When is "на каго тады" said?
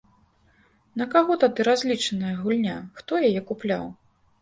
1.01-1.61